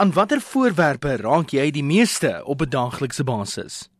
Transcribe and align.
Aan 0.00 0.12
watter 0.16 0.40
voorwerpe 0.40 1.18
raak 1.20 1.50
jy 1.52 1.66
die 1.76 1.84
meeste 1.84 2.40
op 2.48 2.62
'n 2.64 2.72
daaglikse 2.72 3.24
basis? 3.24 3.90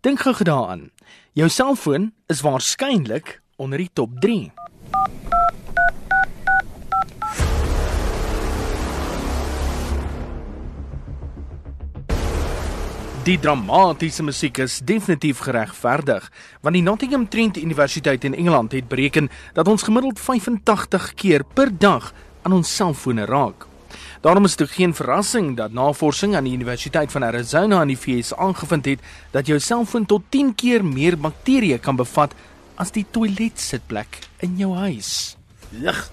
Dink 0.00 0.20
gou 0.20 0.32
daaraan. 0.44 0.90
Jou 1.32 1.48
selfoon 1.48 2.12
is 2.26 2.40
waarskynlik 2.40 3.42
onder 3.56 3.78
die 3.78 3.90
top 3.92 4.10
3. 4.20 4.52
Die 13.24 13.38
dramatiese 13.38 14.22
musiek 14.22 14.58
is 14.58 14.80
definitief 14.84 15.38
geregverdig, 15.38 16.32
want 16.60 16.74
die 16.74 16.82
Nottingham 16.82 17.28
Trent 17.28 17.56
Universiteit 17.56 18.24
in 18.24 18.34
Engeland 18.34 18.72
het 18.72 18.88
bereken 18.88 19.28
dat 19.52 19.68
ons 19.68 19.82
gemiddeld 19.82 20.20
85 20.20 21.14
keer 21.14 21.44
per 21.54 21.78
dag 21.78 22.14
aan 22.42 22.52
ons 22.52 22.76
selfone 22.76 23.24
raak. 23.24 23.69
Daarom 24.20 24.44
is 24.44 24.56
dit 24.56 24.70
geen 24.70 24.94
verrassing 24.94 25.56
dat 25.56 25.72
navorsing 25.72 26.34
aan 26.36 26.44
die 26.44 26.52
Universiteit 26.52 27.12
van 27.12 27.24
Arizona 27.24 27.80
in 27.80 27.88
die 27.88 27.98
VS 27.98 28.34
aangevind 28.36 28.84
het 28.84 29.00
dat 29.32 29.46
jou 29.46 29.56
selfoon 29.58 30.04
tot 30.06 30.22
10 30.28 30.54
keer 30.54 30.84
meer 30.84 31.16
bakterieë 31.16 31.78
kan 31.80 31.96
bevat 31.96 32.34
as 32.76 32.92
die 32.92 33.06
toiletsitplek 33.10 34.18
in 34.44 34.58
jou 34.60 34.74
huis. 34.76 35.38
Lig. 35.70 36.10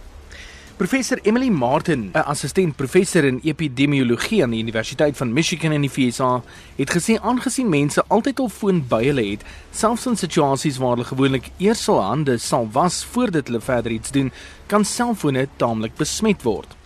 Professor 0.78 1.20
Emily 1.24 1.50
Martin, 1.50 2.12
'n 2.14 2.24
assistent 2.24 2.76
professor 2.76 3.26
in 3.26 3.42
epidemiologie 3.44 4.44
aan 4.44 4.56
die 4.56 4.64
Universiteit 4.64 5.18
van 5.18 5.34
Michigan 5.34 5.72
in 5.72 5.82
die 5.82 5.92
VSA, 5.92 6.42
het 6.78 6.90
gesê 6.90 7.20
aangesien 7.22 7.70
mense 7.70 8.04
altyd 8.08 8.38
hul 8.38 8.50
foon 8.50 8.88
by 8.88 9.04
hulle 9.04 9.32
het, 9.32 9.44
selfs 9.72 10.06
in 10.06 10.16
situasies 10.16 10.78
waar 10.78 10.96
hulle 10.96 11.12
gewoonlik 11.12 11.52
eers 11.58 11.86
hul 11.86 12.02
hande 12.02 12.38
sal 12.38 12.70
was 12.72 13.04
voordat 13.04 13.48
hulle 13.48 13.62
verder 13.62 13.92
iets 13.92 14.12
doen, 14.12 14.32
kan 14.68 14.86
selfone 14.86 15.48
taamlik 15.58 15.96
besmet 15.96 16.44
word. 16.44 16.78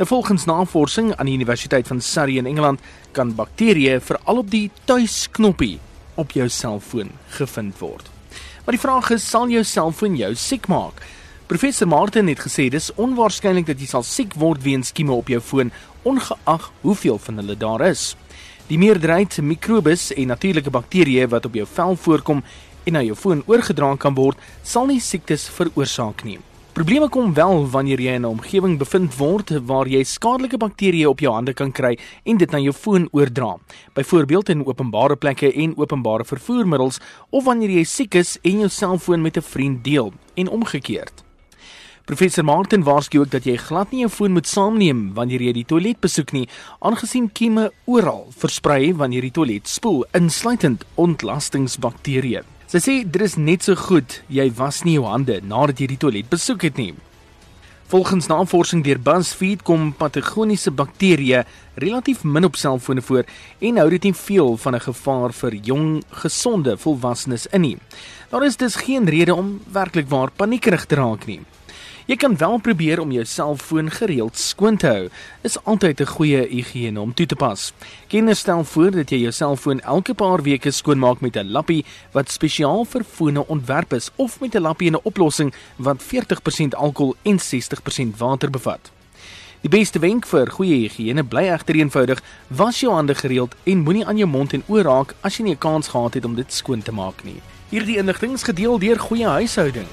Nou 0.00 0.08
volgens 0.08 0.44
navorsing 0.44 1.16
aan 1.16 1.26
die 1.26 1.34
Universiteit 1.34 1.86
van 1.86 2.00
Surrey 2.00 2.34
in 2.40 2.46
Engeland 2.46 2.80
kan 3.12 3.34
bakterieë 3.36 3.98
veral 4.00 4.38
op 4.40 4.48
die 4.48 4.70
tuisknoppie 4.88 5.74
op 6.14 6.32
jou 6.32 6.46
selfoon 6.48 7.10
gevind 7.36 7.76
word. 7.78 8.08
Maar 8.64 8.78
die 8.78 8.80
vraag 8.80 9.10
is, 9.12 9.28
sal 9.28 9.52
jou 9.52 9.60
selfoon 9.60 10.16
jou 10.16 10.32
siek 10.40 10.70
maak? 10.72 11.04
Professor 11.52 11.88
Martin 11.88 12.32
het 12.32 12.40
gesê 12.40 12.70
dis 12.72 12.88
onwaarskynlik 12.96 13.68
dat 13.68 13.76
jy 13.76 13.92
sal 13.92 14.08
siek 14.08 14.32
word 14.40 14.64
weens 14.64 14.88
skieme 14.88 15.12
op 15.12 15.28
jou 15.28 15.44
foon, 15.44 15.68
ongeag 16.08 16.72
hoeveel 16.80 17.20
van 17.20 17.44
hulle 17.44 17.60
daar 17.60 17.84
is. 17.92 18.14
Die 18.72 18.80
meerderheid 18.80 19.36
mikrobes 19.44 20.14
en 20.16 20.32
natuurlike 20.32 20.72
bakterieë 20.72 21.28
wat 21.28 21.44
op 21.44 21.60
jou 21.60 21.68
vel 21.76 22.00
voorkom 22.08 22.40
en 22.86 22.96
na 22.96 23.04
jou 23.04 23.20
foon 23.20 23.44
oorgedra 23.44 23.92
kan 24.00 24.16
word, 24.16 24.40
sal 24.64 24.88
nie 24.88 25.02
siektes 25.04 25.50
veroorsaak 25.52 26.24
nie. 26.24 26.40
Probleme 26.80 27.10
kom 27.12 27.34
wel 27.36 27.66
wanneer 27.68 28.00
jy 28.00 28.12
in 28.16 28.22
'n 28.24 28.30
omgewing 28.40 28.78
bevind 28.78 29.16
word 29.16 29.50
waar 29.68 29.86
jy 29.86 30.02
skadelike 30.02 30.56
bakterieë 30.56 31.08
op 31.08 31.20
jou 31.20 31.32
hande 31.32 31.52
kan 31.52 31.72
kry 31.72 31.98
en 32.24 32.36
dit 32.36 32.50
na 32.50 32.58
jou 32.58 32.72
foon 32.72 33.08
oordra. 33.12 33.58
Byvoorbeeld 33.92 34.48
in 34.48 34.66
openbare 34.66 35.16
plekke 35.16 35.52
en 35.52 35.76
openbare 35.76 36.24
vervoermiddels 36.24 36.98
of 37.30 37.44
wanneer 37.44 37.70
jy 37.70 37.84
siek 37.84 38.14
is 38.14 38.38
en 38.42 38.58
jou 38.58 38.68
selfoon 38.68 39.22
met 39.22 39.36
'n 39.36 39.42
vriend 39.42 39.84
deel 39.84 40.12
en 40.34 40.48
omgekeerd. 40.48 41.24
Professor 42.04 42.44
Martin 42.44 42.82
waarsku 42.82 43.18
ook 43.18 43.30
dat 43.30 43.44
jy 43.44 43.56
glad 43.56 43.90
nie 43.90 44.00
jou 44.00 44.10
foon 44.10 44.32
moet 44.32 44.46
saamneem 44.46 45.14
wanneer 45.14 45.42
jy 45.42 45.52
die 45.52 45.66
toilet 45.66 46.00
besoek 46.00 46.32
nie, 46.32 46.48
aangesien 46.78 47.32
kieme 47.32 47.72
oral 47.84 48.26
versprei 48.30 48.94
wanneer 48.94 49.20
die 49.20 49.30
toilet 49.30 49.68
spoel, 49.68 50.04
insluitend 50.12 50.84
ontlastingsbakterieë. 50.94 52.59
Sy 52.70 52.78
sê 52.78 52.92
dit 53.02 53.22
is 53.24 53.32
net 53.34 53.64
so 53.66 53.74
goed 53.74 54.20
jy 54.30 54.44
was 54.54 54.84
nie 54.86 54.92
jou 54.94 55.08
hande 55.10 55.40
nadat 55.42 55.80
jy 55.82 55.88
die 55.90 55.96
toilet 55.98 56.28
besoek 56.30 56.68
het 56.68 56.76
nie. 56.78 56.92
Volgens 57.90 58.28
navorsing 58.30 58.84
deur 58.86 59.00
BuzzFeed 59.02 59.64
kom 59.66 59.88
patogeniese 59.98 60.70
bakterieë 60.78 61.40
relatief 61.82 62.22
min 62.22 62.46
op 62.46 62.54
selfone 62.54 63.02
voor 63.02 63.26
en 63.58 63.80
hou 63.82 63.88
dit 63.90 64.06
nie 64.06 64.14
veel 64.14 64.54
van 64.56 64.76
'n 64.76 64.86
gevaar 64.86 65.32
vir 65.32 65.54
jong, 65.54 66.04
gesonde 66.22 66.76
volwassenes 66.76 67.48
in 67.50 67.60
nie. 67.60 67.78
Daar 68.30 68.46
is 68.46 68.56
dus 68.56 68.76
geen 68.76 69.04
rede 69.08 69.34
om 69.34 69.60
werklik 69.72 70.08
waar 70.08 70.30
paniekerig 70.30 70.86
te 70.86 70.94
raak 70.94 71.26
nie. 71.26 71.40
Jy 72.06 72.16
kan 72.16 72.36
wel 72.36 72.58
probeer 72.58 73.00
om 73.00 73.10
jou 73.12 73.24
selfoon 73.24 73.90
gereeld 73.90 74.38
skoon 74.38 74.76
te 74.76 74.86
hou. 74.86 75.08
Is 75.44 75.58
altyd 75.64 76.00
'n 76.00 76.06
goeie 76.06 76.46
higiëne 76.48 77.00
om 77.00 77.14
toe 77.14 77.26
te 77.26 77.36
pas. 77.36 77.72
Kenners 78.08 78.38
stel 78.38 78.64
voor 78.64 78.90
dat 78.90 79.10
jy 79.10 79.18
jou 79.18 79.32
selfoon 79.32 79.80
elke 79.80 80.14
paar 80.14 80.42
weke 80.42 80.70
skoonmaak 80.70 81.20
met 81.20 81.36
'n 81.36 81.50
lappie 81.50 81.84
wat 82.12 82.30
spesiaal 82.30 82.84
vir 82.84 83.04
fone 83.04 83.46
ontwerp 83.46 83.92
is 83.92 84.10
of 84.16 84.40
met 84.40 84.54
'n 84.54 84.62
lappie 84.62 84.86
in 84.86 84.94
'n 84.94 85.00
oplossing 85.02 85.54
wat 85.76 86.02
40% 86.02 86.74
alkohol 86.74 87.16
en 87.22 87.38
60% 87.38 88.18
water 88.18 88.50
bevat. 88.50 88.90
Die 89.60 89.68
beste 89.68 89.98
wenk 89.98 90.26
vir 90.26 90.50
goeie 90.50 90.88
higiëne 90.88 91.22
bly 91.22 91.42
egter 91.52 91.74
eenvoudig: 91.74 92.22
was 92.48 92.80
jou 92.80 92.94
hande 92.94 93.14
gereeld 93.14 93.54
en 93.64 93.78
moenie 93.78 94.06
aan 94.06 94.16
jou 94.16 94.28
mond 94.28 94.52
en 94.52 94.62
oor 94.66 94.82
raak 94.82 95.14
as 95.20 95.36
jy 95.36 95.42
nie 95.44 95.52
'n 95.54 95.58
kans 95.58 95.88
gehad 95.88 96.14
het 96.14 96.24
om 96.24 96.34
dit 96.34 96.52
skoon 96.52 96.82
te 96.82 96.92
maak 96.92 97.24
nie. 97.24 97.42
Hierdie 97.70 97.96
inligting 97.96 98.32
is 98.32 98.42
gedeel 98.42 98.78
deur 98.78 98.98
goeie 98.98 99.26
huishouding. 99.26 99.86